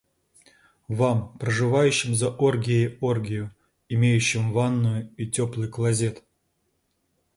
[0.87, 3.53] Вам, проживающим за оргией оргию,
[3.87, 6.23] имеющим ванную и теплый клозет!